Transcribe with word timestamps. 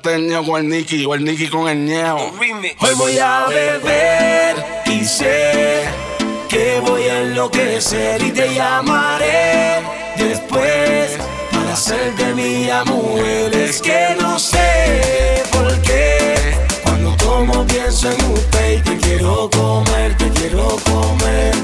Teño 0.00 0.44
con 0.44 0.60
el 0.62 0.68
Nicky 0.68 1.04
o 1.06 1.14
el 1.16 1.24
Nicky 1.24 1.48
con 1.48 1.68
el 1.68 1.84
ñeo. 1.84 2.16
Hoy 2.16 2.94
voy 2.96 3.18
a 3.18 3.46
beber 3.48 4.54
y 4.86 5.04
sé 5.04 5.82
que 6.48 6.78
voy 6.86 7.02
a 7.02 7.22
enloquecer 7.22 8.22
y 8.22 8.30
te 8.30 8.54
llamaré 8.54 9.82
después 10.16 11.18
para 11.50 11.72
hacerte 11.72 12.32
mía 12.32 12.84
mujer. 12.84 13.52
Es 13.56 13.82
que 13.82 14.16
no 14.20 14.38
sé 14.38 15.42
por 15.50 15.76
qué 15.82 16.36
cuando 16.84 17.16
tomo 17.16 17.66
pienso 17.66 18.08
en 18.08 18.24
usted 18.34 18.78
y 18.78 18.82
te 18.82 18.96
quiero 18.98 19.50
comer, 19.50 20.16
te 20.16 20.28
quiero 20.28 20.78
comer. 20.84 21.54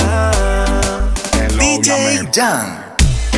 Ah. 0.00 1.12
DJ 1.60 2.28
Jan. 2.34 2.81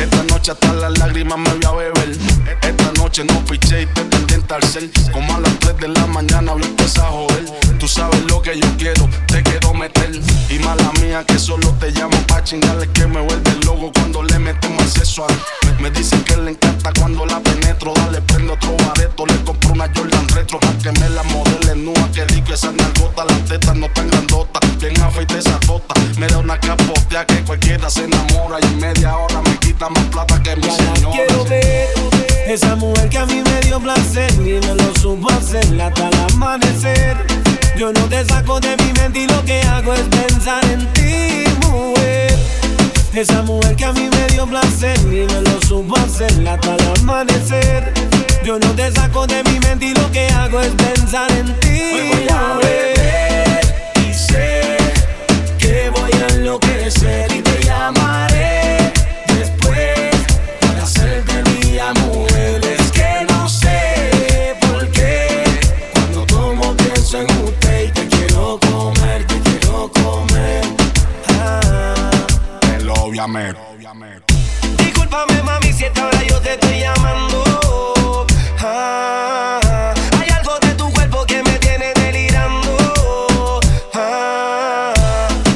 Esta 0.05 0.23
noche 0.25 0.51
hasta 0.51 0.71
las 0.73 0.99
lágrimas 0.99 1.39
me 1.39 1.49
voy 1.49 1.65
a 1.65 1.71
beber. 1.71 2.17
Esta 2.61 2.91
noche 2.93 3.23
no 3.23 3.43
piché 3.45 3.81
y 3.81 3.85
te 3.87 4.03
pendiente 4.03 4.53
al 4.53 4.63
cel. 4.63 4.91
Como 5.11 5.35
a 5.35 5.39
las 5.39 5.57
3 5.57 5.77
de 5.77 5.87
la 5.87 6.05
mañana 6.05 6.53
lo 6.53 6.63
empieza 6.63 7.07
a 7.07 7.09
joder. 7.09 7.45
Tú 7.79 7.87
sabes 7.87 8.21
lo 8.25 8.39
que 8.39 8.59
yo 8.59 8.67
quiero, 8.77 9.09
te 9.25 9.41
quiero 9.41 9.73
meter. 9.73 10.11
Y 10.51 10.59
mala 10.59 10.91
mía 11.01 11.23
que 11.25 11.39
solo 11.39 11.73
te 11.79 11.89
llamo 11.89 12.17
pa' 12.27 12.43
chingarle 12.43 12.87
que 12.91 13.07
me 13.07 13.19
vuelve 13.19 13.51
loco 13.65 13.91
cuando 13.95 14.21
le 14.21 14.37
metemos 14.37 14.83
acceso 14.83 15.25
a 15.25 15.64
me, 15.79 15.89
dicen 15.91 16.23
que 16.23 16.37
le 16.37 16.51
encanta 16.51 16.91
cuando 16.99 17.25
la 17.25 17.39
penetro. 17.39 17.93
Dale, 17.93 18.21
prendo 18.21 18.53
otro 18.53 18.75
bareto, 18.85 19.25
le 19.25 19.35
compro 19.43 19.73
una 19.73 19.89
Jordan 19.95 20.27
retro 20.29 20.59
pa' 20.59 20.77
que 20.81 20.91
me 20.99 21.09
la 21.09 21.23
modele 21.23 21.75
nua. 21.75 22.09
Que 22.13 22.25
rico 22.25 22.53
esa 22.53 22.71
nalgota, 22.71 23.25
las 23.25 23.45
tetas 23.45 23.75
no 23.75 23.87
tan 23.89 24.07
grandotas. 24.09 24.77
Bien 24.79 25.01
afeite 25.01 25.37
esa 25.37 25.59
tota. 25.61 25.93
Me 26.17 26.27
da 26.27 26.37
una 26.37 26.59
capotea 26.59 27.25
que 27.25 27.41
cualquiera 27.43 27.89
se 27.89 28.05
enamora. 28.05 28.59
Y 28.61 28.65
en 28.65 28.79
media 28.79 29.17
hora 29.17 29.41
me 29.41 29.57
quita 29.57 29.89
más 29.89 30.03
plata 30.05 30.41
que 30.41 30.55
mi 30.55 30.69
señora. 30.69 31.11
Quiero 31.11 31.45
ver 31.45 32.05
esa 32.47 32.75
mujer 32.75 33.09
que 33.09 33.17
a 33.17 33.25
mí 33.25 33.41
me 33.41 33.59
dio 33.61 33.79
placer 33.79 34.31
y 34.33 34.59
me 34.65 34.75
lo 34.75 34.95
supo 34.99 35.31
hacer 35.31 35.81
hasta 35.81 36.07
el 36.07 36.33
amanecer. 36.33 37.17
Yo 37.75 37.91
no 37.91 38.01
te 38.07 38.23
saco 38.25 38.59
de 38.59 38.77
mi 38.77 38.93
mente 38.93 39.19
y 39.19 39.27
lo 39.27 39.43
que 39.43 39.61
hago 39.63 39.93
es 39.93 40.03
pensar 40.03 40.63
en 40.65 40.85
ti, 40.93 41.43
mujer. 41.67 42.37
Esa 43.15 43.41
mujer 43.43 43.77
que 43.77 43.85
a 43.85 43.93
mí 43.93 44.09
me 44.11 44.33
dio 44.33 44.45
placer 44.45 44.99
y 45.03 45.25
me 45.25 45.41
lo 45.41 45.61
supo 45.65 45.95
hacer 45.97 46.45
hasta 46.49 46.75
el 46.75 46.99
amanecer. 46.99 47.93
Yo 48.43 48.59
no 48.59 48.67
te 48.71 48.91
saco 48.91 49.25
de 49.25 49.41
mi 49.45 49.57
mente 49.61 49.85
y 49.85 49.93
lo 49.93 50.11
que 50.11 50.27
hago 50.27 50.59
es 50.59 50.71
pensar 50.71 51.31
en 51.31 51.45
ti. 51.61 51.79
Hoy 51.93 52.09
voy 52.09 52.27
a 52.29 52.57
beber 52.57 53.61
y 54.05 54.13
sé 54.13 54.77
que 55.57 55.89
voy 55.91 56.11
a 56.11 56.33
enloquecer 56.33 57.31
y 57.31 57.41
te 57.41 57.63
llamaré 57.63 58.91
después 59.27 60.11
para 60.59 60.83
hacerte 60.83 61.41
mía 61.51 61.93
mujer. 61.93 62.34
Obviamente. 73.25 74.33
Discúlpame 74.77 75.41
mami 75.41 75.73
si 75.73 75.85
esta 75.85 76.05
hora 76.05 76.23
yo 76.23 76.39
te 76.41 76.53
estoy 76.53 76.79
llamando. 76.79 78.27
Ah, 78.59 79.93
hay 80.21 80.29
algo 80.29 80.59
de 80.59 80.75
tu 80.75 80.91
cuerpo 80.91 81.25
que 81.25 81.41
me 81.41 81.57
tiene 81.57 81.91
delirando. 81.95 83.59
Ah, 83.95 84.93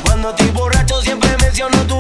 cuando 0.04 0.32
estoy 0.32 0.50
borracho 0.50 1.00
siempre 1.04 1.30
menciono 1.38 1.86
tu 1.86 1.99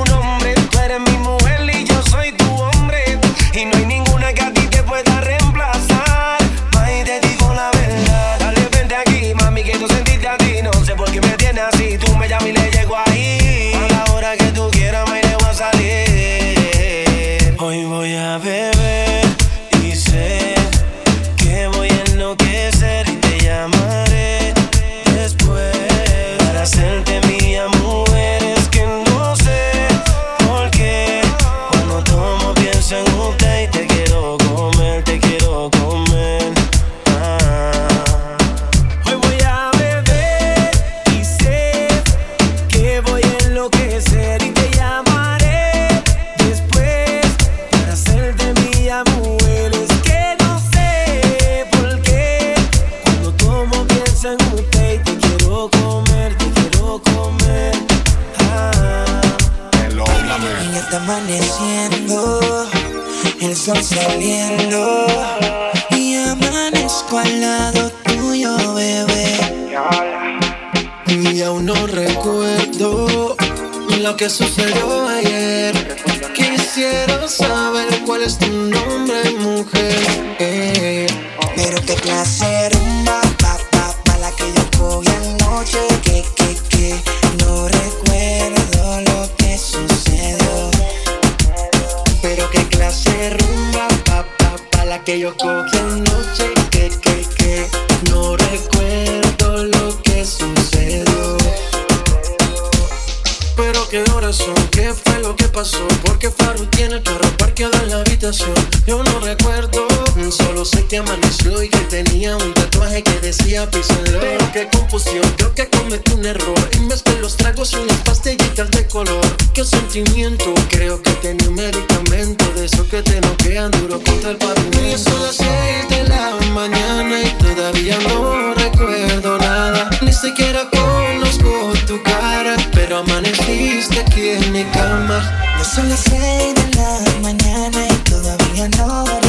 tenía 112.19 112.35
un 112.35 112.53
tatuaje 112.53 113.01
que 113.01 113.17
decía 113.21 113.69
písenlo 113.71 114.19
Pero 114.19 114.51
qué 114.51 114.67
confusión, 114.77 115.23
creo 115.37 115.55
que 115.55 115.69
cometí 115.69 116.11
un 116.11 116.25
error. 116.25 116.69
Y 116.73 116.79
mezclé 116.79 117.17
los 117.21 117.37
tragos 117.37 117.71
y 117.71 117.77
unas 117.77 117.97
pastillitas 117.99 118.69
de 118.71 118.85
color. 118.87 119.25
Qué 119.53 119.63
sentimiento, 119.63 120.53
creo 120.69 121.01
que 121.01 121.11
tenía 121.11 121.47
un 121.47 121.55
medicamento 121.55 122.43
De 122.55 122.65
eso 122.65 122.85
que 122.89 123.01
te 123.03 123.21
noquean 123.21 123.71
duro 123.71 124.01
contra 124.03 124.31
el 124.31 124.37
pavimento. 124.37 124.85
Y 124.85 124.97
son 124.97 125.21
las 125.23 125.35
seis 125.37 125.89
de 125.89 126.09
la 126.09 126.35
mañana 126.53 127.21
y 127.21 127.29
todavía 127.41 127.97
no 128.09 128.53
recuerdo 128.53 129.37
nada. 129.37 129.89
Ni 130.01 130.11
siquiera 130.11 130.69
conozco 130.69 131.73
tu 131.87 132.03
cara 132.03 132.57
Pero 132.73 132.97
amaneciste 132.97 133.97
aquí 133.97 134.29
en 134.29 134.51
mi 134.51 134.65
cama. 134.65 135.23
Ya 135.57 135.63
son 135.63 135.87
las 135.87 136.01
seis 136.01 136.53
de 136.53 136.75
la 136.75 136.99
mañana 137.21 137.87
y 137.87 138.09
todavía 138.09 138.67
no 138.77 139.05
recuerdo 139.05 139.28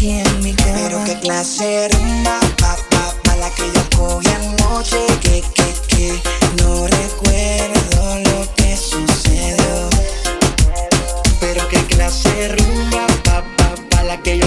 Pero 0.00 1.02
qué 1.04 1.18
clase 1.18 1.88
rumba, 1.88 2.38
pa, 2.60 2.76
pa, 2.88 3.12
pa, 3.24 3.36
la 3.36 3.50
que 3.50 3.64
yo 3.74 3.82
cogí 3.96 4.28
anoche. 4.28 5.04
Que, 5.20 5.42
que, 5.42 5.74
que, 5.88 6.22
no 6.62 6.86
recuerdo 6.86 8.20
lo 8.30 8.54
que 8.54 8.76
sucedió. 8.76 9.90
Pero 11.40 11.66
qué 11.68 11.82
clase 11.86 12.48
rumba, 12.48 13.08
pa, 13.24 13.42
pa, 13.56 13.74
pa, 13.90 14.02
la 14.04 14.22
que 14.22 14.38
yo 14.38 14.46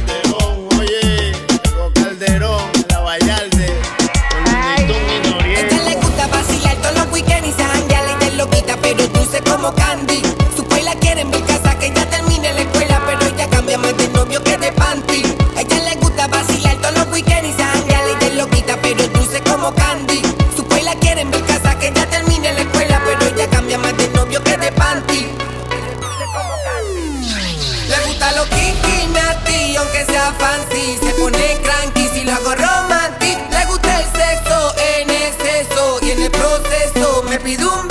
proceso 37.57 37.90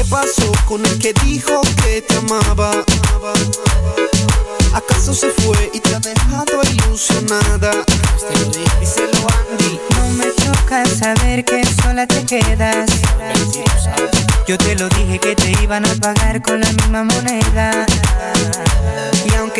¿Qué 0.00 0.06
pasó 0.06 0.50
con 0.64 0.84
el 0.86 0.98
que 0.98 1.12
dijo 1.26 1.60
que 1.84 2.00
te 2.00 2.16
amaba? 2.16 2.70
¿Acaso 4.72 5.12
se 5.12 5.28
fue 5.28 5.70
y 5.74 5.80
te 5.80 5.94
ha 5.94 6.00
dejado 6.00 6.62
ilusionada? 6.72 7.84
Díselo 8.80 9.26
Andy. 9.28 9.78
No 9.98 10.08
me 10.12 10.24
toca 10.24 10.86
saber 10.86 11.44
que 11.44 11.62
sola 11.82 12.06
te 12.06 12.24
quedas. 12.24 12.88
Yo 14.48 14.56
te 14.56 14.74
lo 14.74 14.88
dije 14.88 15.18
que 15.18 15.36
te 15.36 15.52
iban 15.62 15.84
a 15.84 15.94
pagar 15.96 16.40
con 16.40 16.62
la 16.62 16.72
misma 16.72 17.04
moneda. 17.04 17.84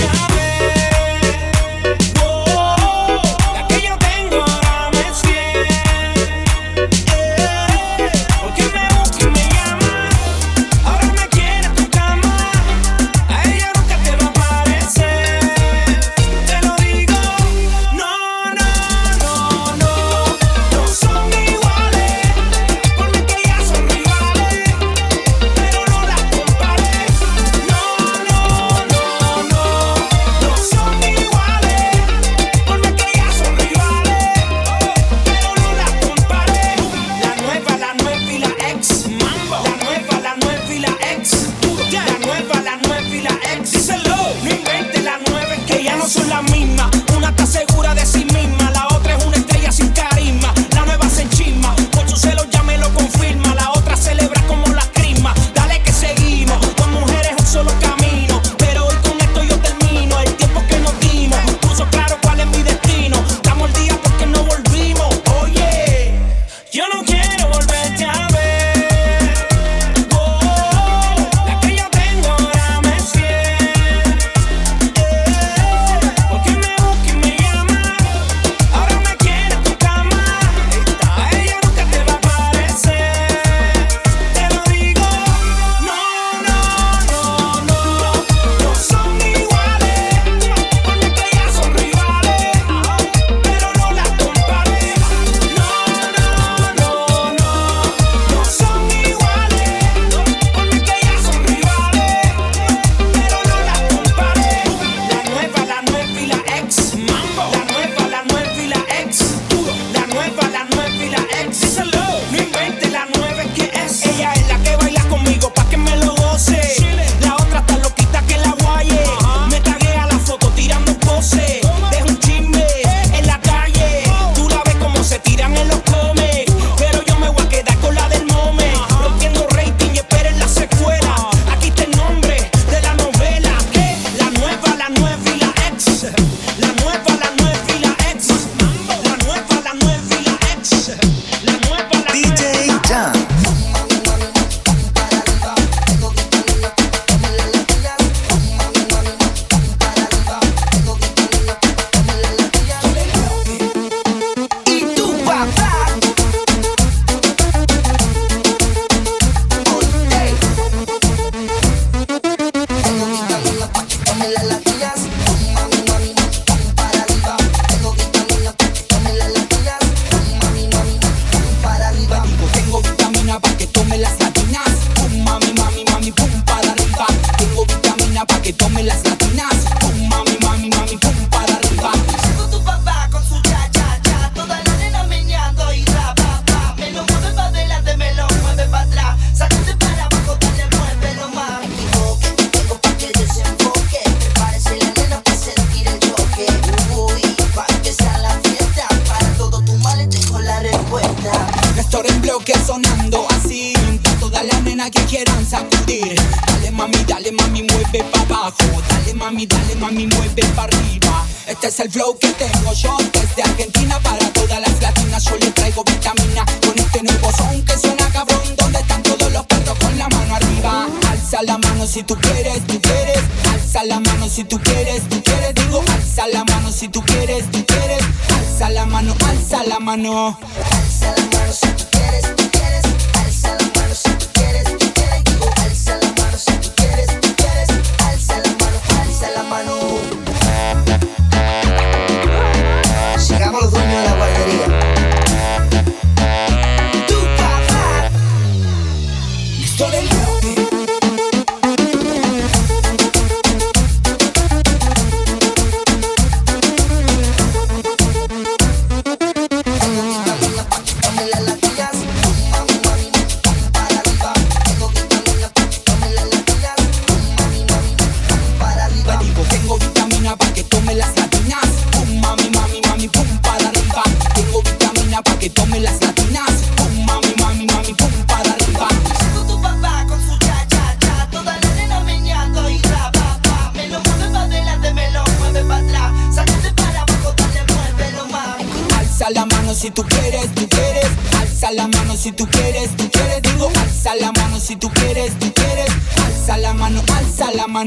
a 0.00 0.27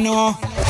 know. 0.01 0.61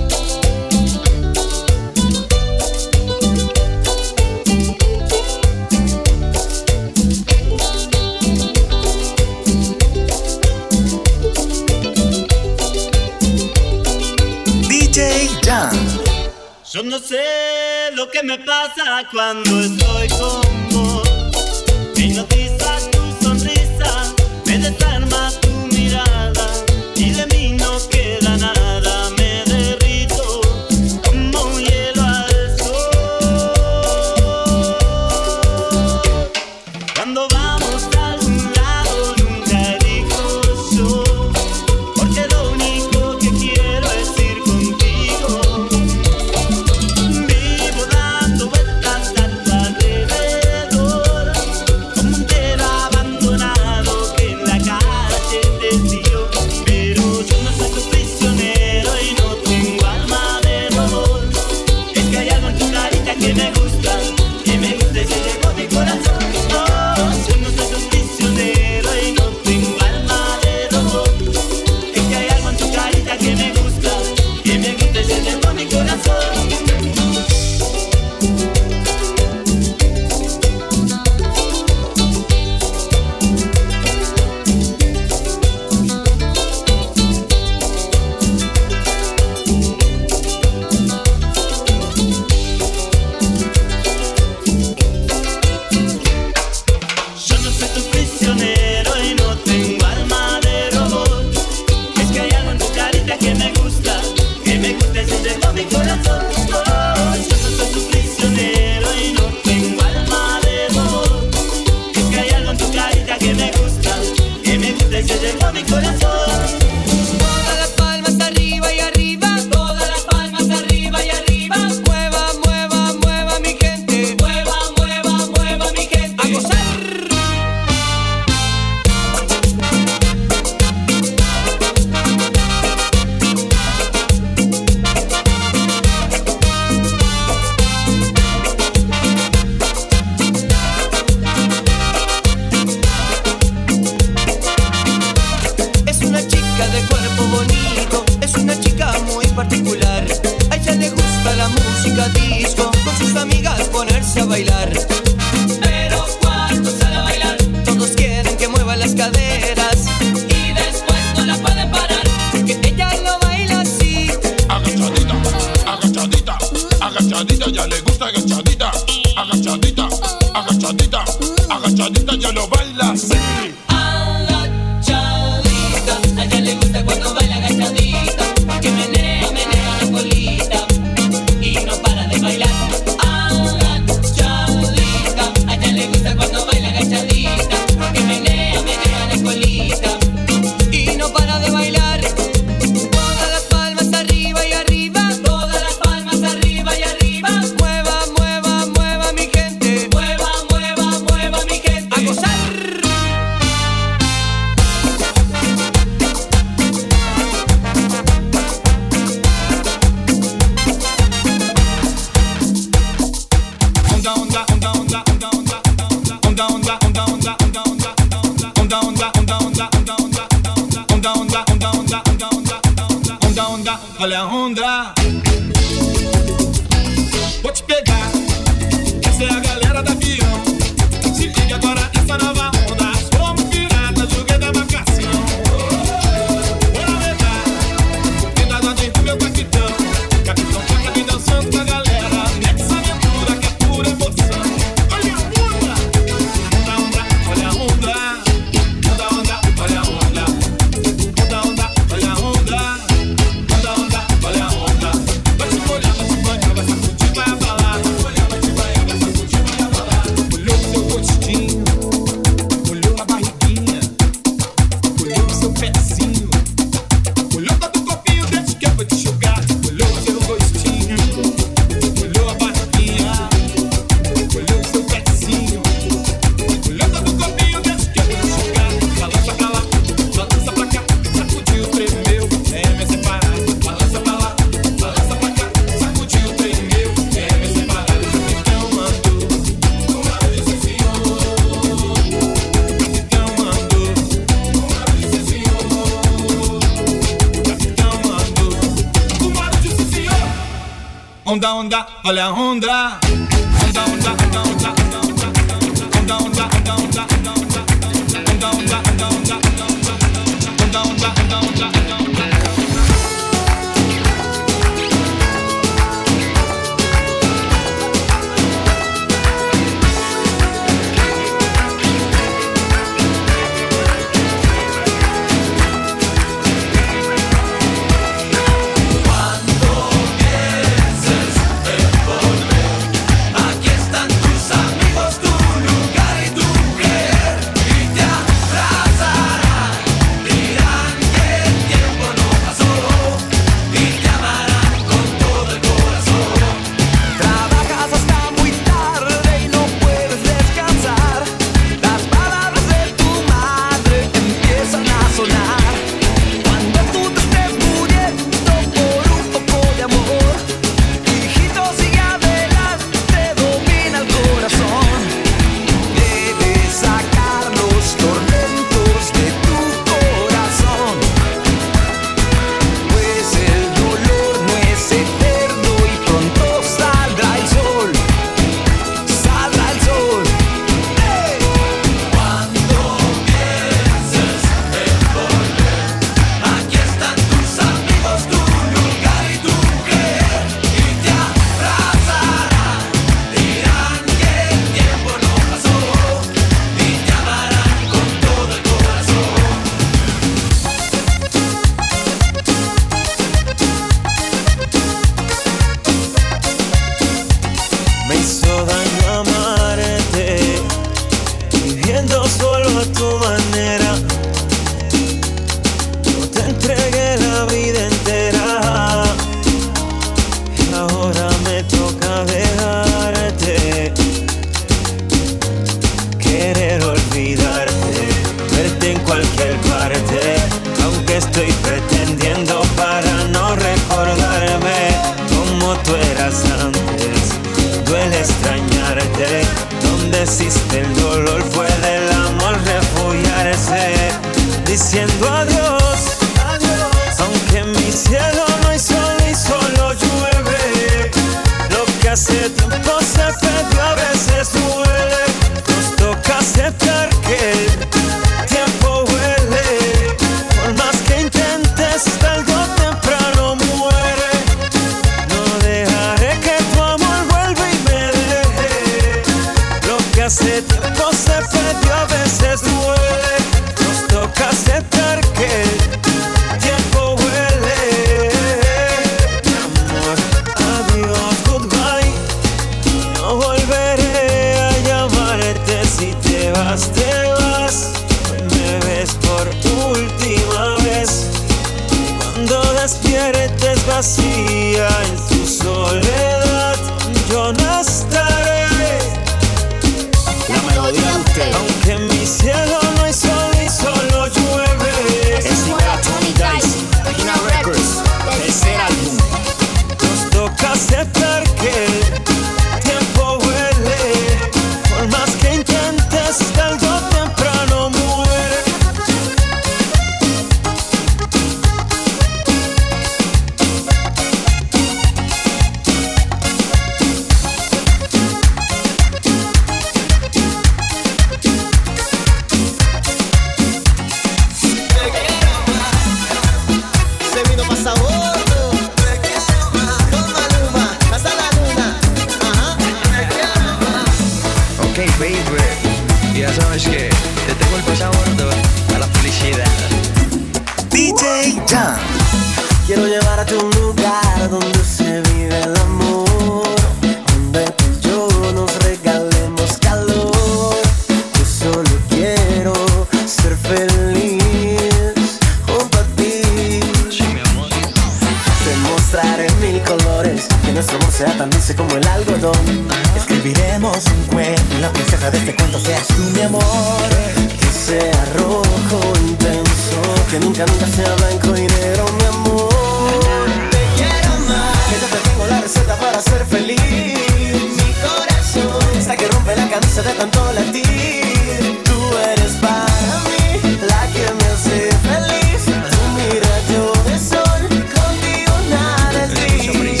cansa 589.94 590.10
de 590.10 590.18
tanto 590.18 590.52
latir. 590.52 591.82
Tú 591.84 591.98
eres 592.32 592.52
para 592.54 592.86
mí 593.26 593.78
la 593.86 594.06
que 594.12 594.26
me 594.38 594.44
hace 594.52 594.90
feliz. 595.06 595.64
Tu 595.66 596.00
rayo 596.46 596.92
de 597.06 597.18
sol, 597.18 597.62
contigo 597.94 598.54
nada 598.70 599.24
es 599.24 599.30
gris. 599.30 600.00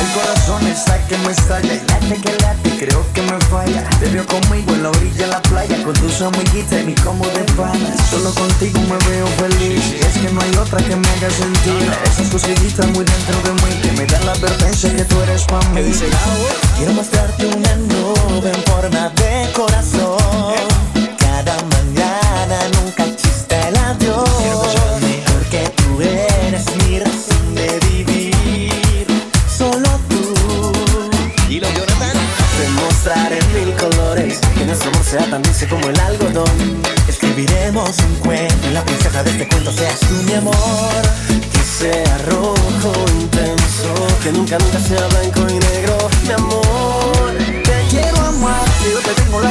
El 0.00 0.08
corazón 0.14 0.66
está 0.66 0.98
que 1.06 1.18
me 1.18 1.32
estalla 1.32 1.74
y 1.74 1.80
late 1.88 2.20
que 2.22 2.32
late, 2.42 2.70
creo 2.78 3.04
que 3.14 3.22
me 3.22 3.38
falla. 3.50 3.82
Te 4.00 4.10
veo 4.10 4.26
conmigo 4.26 4.72
en 4.74 4.82
la 4.84 4.90
orilla 4.90 5.26
de 5.26 5.26
la 5.26 5.42
playa 5.42 5.82
con 5.82 5.94
tus 5.94 6.20
amiguitas 6.20 6.80
y 6.82 6.84
mi 6.84 6.94
combo 6.94 7.26
de 7.26 7.44
panas. 7.54 7.98
Solo 8.10 8.32
contigo 8.34 8.80
me 8.80 8.98
veo 9.10 9.26
feliz. 9.38 9.82
Y 9.92 10.06
es 10.06 10.18
que 10.18 10.32
no 10.32 10.40
hay 10.40 10.56
otra 10.56 10.78
que 10.78 10.94
me 10.94 11.08
haga 11.08 11.30
sentir. 11.30 11.90
Esas 12.04 12.28
cosillitas 12.28 12.86
muy 12.88 13.04
dentro 13.04 13.42
de 13.42 13.52
mí 13.54 13.74
que 13.82 13.92
me 13.92 14.06
dan 14.06 14.24
la 14.26 14.32
advertencia 14.32 14.94
que 14.94 15.04
tú 15.04 15.20
eres 15.22 15.44
para 15.44 15.68
mí. 15.70 15.82
Quiero 16.76 16.92
mostrarte 16.92 17.46
una 17.46 17.76
noche 17.76 18.17
sube 18.38 18.50
en 18.50 18.62
forma 18.64 19.08
de 19.10 19.52
corazón. 19.52 20.54
Cada 21.18 21.56
mañana 21.74 22.58
nunca 22.74 23.04
chiste 23.16 23.56
el 23.68 23.76
adiós. 23.76 24.74
Porque 25.32 25.70
tú 25.76 26.00
eres 26.00 26.64
mi 26.84 26.98
razón 27.00 27.54
de 27.54 27.78
vivir. 27.90 29.06
Solo 29.56 29.88
tú. 30.08 30.72
Y 31.48 31.60
lo 31.60 31.68
Jonathan. 31.68 32.16
Te 32.58 32.68
mostraré 32.80 33.38
mil 33.54 33.74
colores. 33.74 34.38
Que 34.56 34.64
nuestro 34.66 34.90
amor 34.90 35.04
sea 35.04 35.30
tan 35.30 35.42
dulce 35.42 35.66
como 35.68 35.88
el 35.88 36.00
algodón. 36.00 36.82
Escribiremos 37.08 37.98
un 37.98 38.14
cuento. 38.16 38.68
Y 38.68 38.72
la 38.72 38.84
princesa 38.84 39.22
de 39.22 39.30
este 39.30 39.48
cuento 39.48 39.72
seas 39.72 40.00
tú, 40.00 40.14
mi 40.26 40.34
amor. 40.34 41.02
Que 41.52 41.62
sea 41.78 42.18
rojo 42.30 42.92
intenso. 43.20 43.94
Que 44.22 44.32
nunca, 44.32 44.58
nunca 44.58 44.78
se 44.80 44.96
habla 44.98 45.17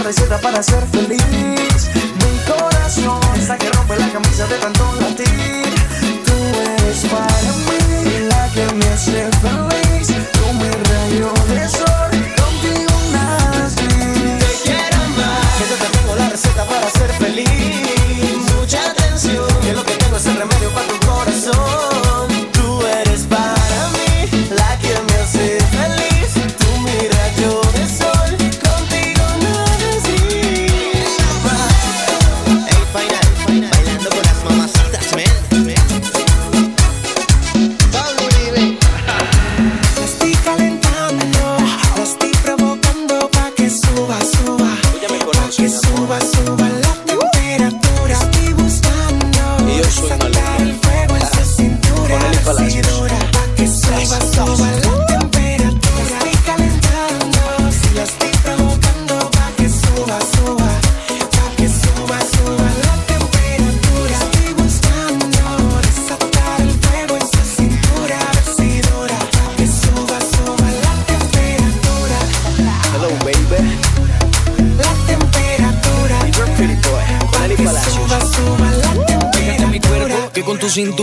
receta 0.07 0.37
para 0.37 0.63
ser 0.63 0.81
feliz. 0.87 1.89
Mi 2.21 2.39
corazón 2.49 3.19
está 3.35 3.57
que 3.57 3.69
rompe 3.71 3.97
la 3.97 4.09
camisa 4.09 4.47
de 4.47 4.55
tanto 4.55 4.83
latir. 5.01 5.75
Tú 6.25 6.33
eres 6.61 7.05
para 7.11 7.51
mí 7.67 8.27
la 8.29 8.49
que 8.53 8.73
me 8.73 8.85
hace 8.85 9.29
feliz. 9.41 9.66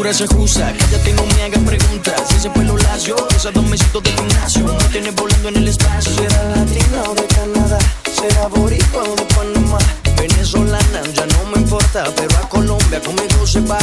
naturaleza 0.05 0.37
justa. 0.37 0.73
Cállate 0.79 1.11
y 1.11 1.13
no 1.15 1.25
me 1.25 1.43
hagas 1.45 1.63
preguntas. 1.63 2.33
Ese 2.37 2.51
pelo 2.51 2.77
lacio, 2.77 3.17
esos 3.35 3.53
dos 3.55 3.65
mesitos 3.65 4.03
de 4.03 4.11
gimnasio. 4.11 4.65
Me 4.65 4.85
tienes 4.91 5.15
volando 5.15 5.49
en 5.49 5.57
el 5.57 5.69
espacio. 5.69 6.13
Será 6.13 6.45
latina 6.51 7.03
o 7.09 7.15
de 7.15 7.27
Canadá. 7.27 7.79
Será 8.13 8.49
boricua 8.49 9.03
o 9.03 9.17
de 9.17 9.25
Panamá. 9.35 9.79
Venezolana, 10.17 11.01
ya 11.15 11.27
no 11.27 11.51
me 11.51 11.63
importa. 11.63 12.05
Pero 12.17 12.37
a 12.37 12.49
Colombia 12.49 13.01
conmigo 13.01 13.47
se 13.47 13.61
va. 13.61 13.79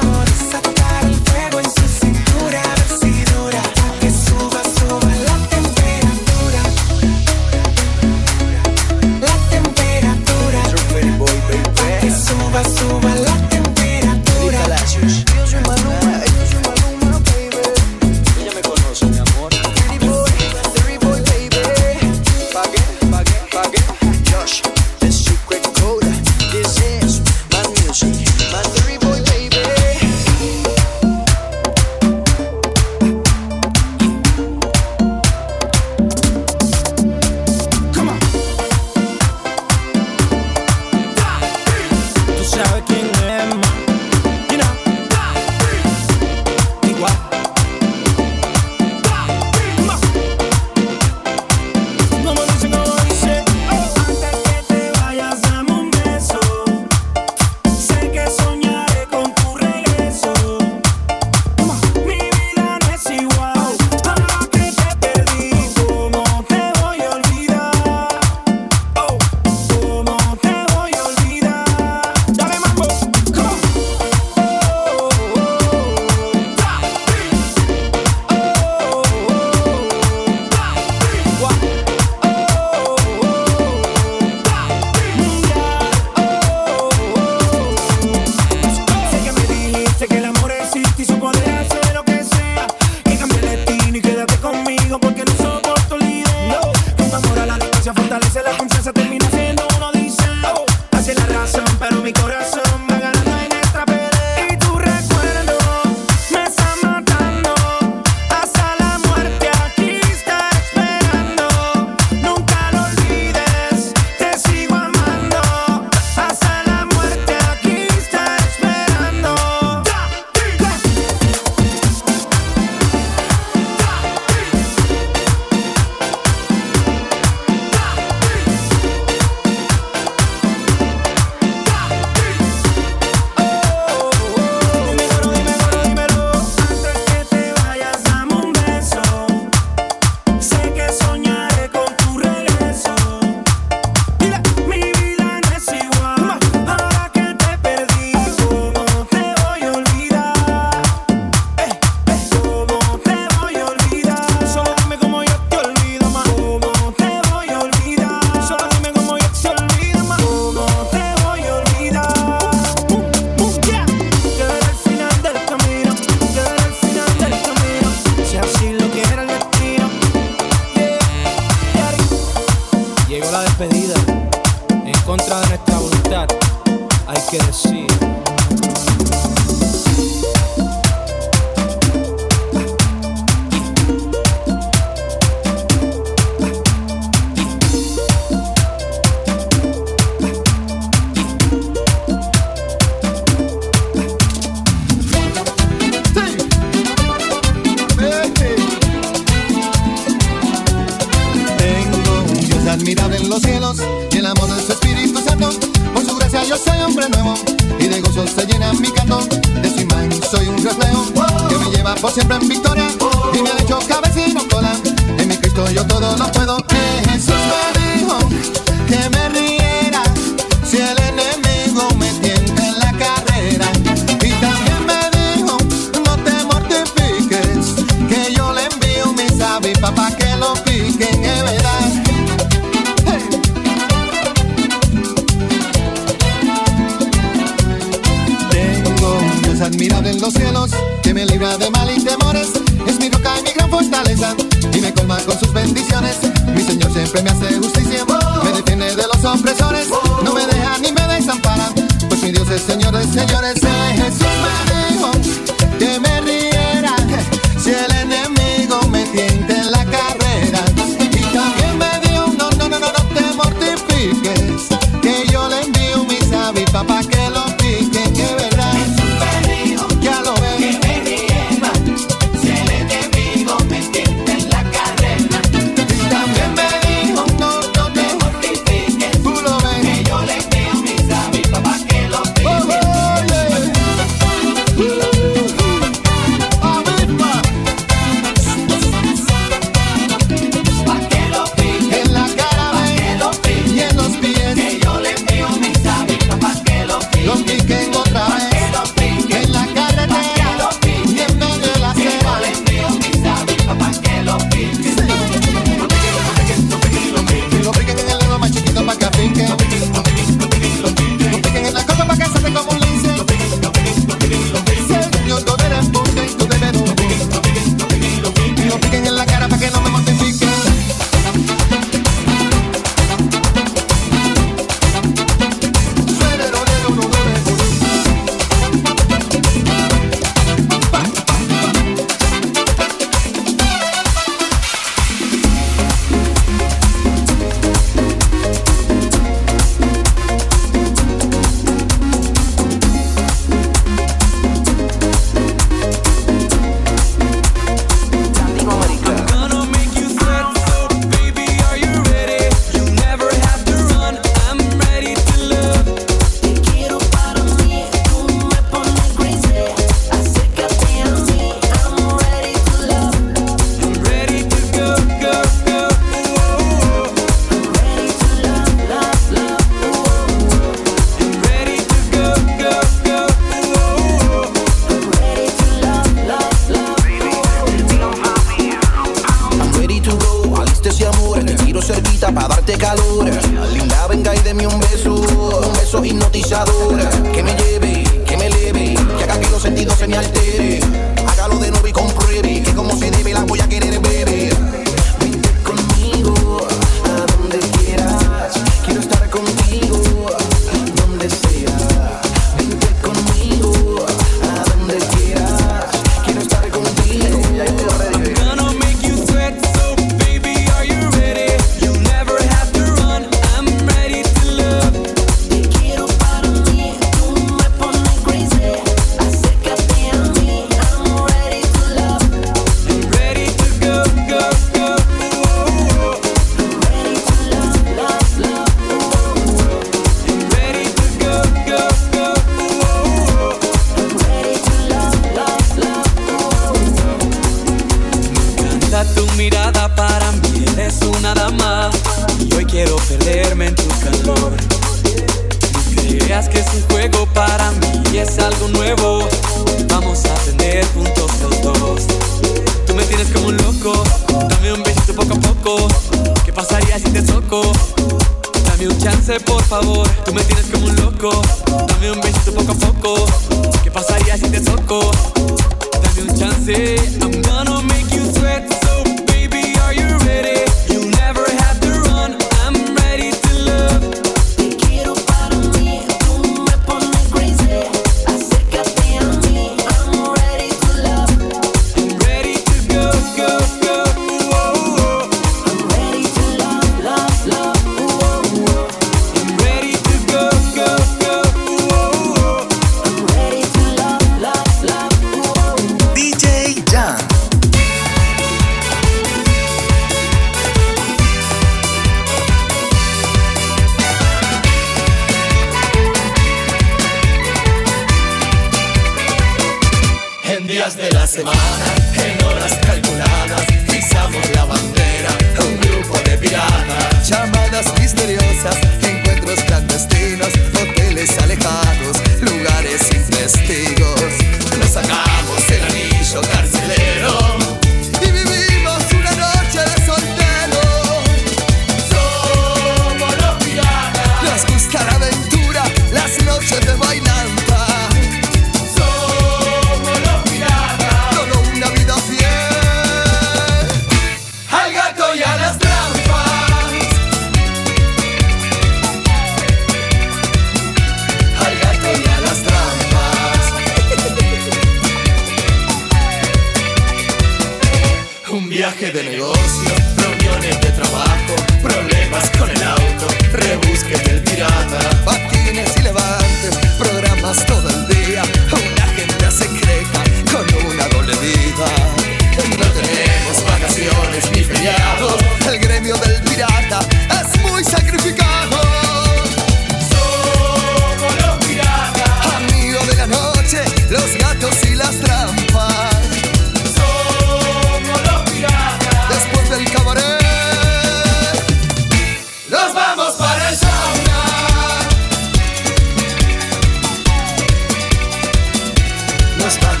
Just 599.71 600.00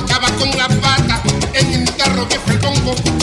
tocaba 0.00 0.28
con 0.38 0.50
la 0.50 0.68
pata, 0.68 1.22
en 1.52 1.74
el 1.74 1.84
guitarro 1.84 2.26
viejo 2.26 2.50
el 2.50 2.58
bongo. 2.58 3.19